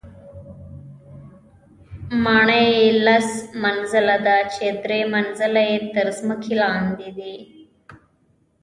ماڼۍ 2.23 2.65
یې 2.77 2.87
لس 3.05 3.29
منزله 3.63 4.15
ده، 4.25 4.37
چې 4.53 4.65
درې 4.83 5.01
منزله 5.15 5.61
یې 5.69 5.77
تر 5.93 6.07
ځمکې 6.17 6.53
لاندې 6.63 7.09
دي. 7.17 7.35